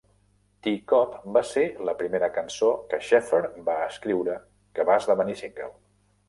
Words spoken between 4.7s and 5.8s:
que va esdevenir single.